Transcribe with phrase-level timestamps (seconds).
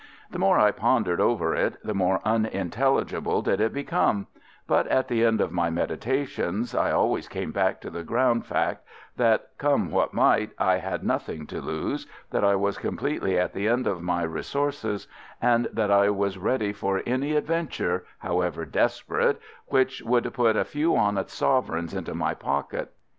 [0.31, 4.25] The more I pondered over it the more unintelligible did it become;
[4.65, 8.83] but at the end of my meditations I always came back to the ground fact
[9.17, 13.67] that, come what might, I had nothing to lose, that I was completely at the
[13.67, 15.07] end of my resources,
[15.39, 20.95] and that I was ready for any adventure, however desperate, which would put a few
[20.97, 22.91] honest sovereigns into my pocket.